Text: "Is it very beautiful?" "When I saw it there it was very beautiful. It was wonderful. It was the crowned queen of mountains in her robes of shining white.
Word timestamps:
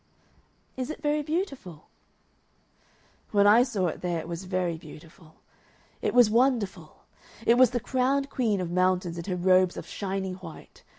"Is 0.77 0.89
it 0.89 1.03
very 1.03 1.21
beautiful?" 1.21 1.87
"When 3.29 3.45
I 3.45 3.61
saw 3.61 3.85
it 3.85 4.01
there 4.01 4.17
it 4.19 4.27
was 4.27 4.45
very 4.45 4.75
beautiful. 4.75 5.35
It 6.01 6.15
was 6.15 6.27
wonderful. 6.27 7.03
It 7.45 7.59
was 7.59 7.69
the 7.69 7.79
crowned 7.79 8.31
queen 8.31 8.59
of 8.61 8.71
mountains 8.71 9.19
in 9.19 9.25
her 9.25 9.35
robes 9.35 9.77
of 9.77 9.85
shining 9.85 10.37
white. 10.37 10.81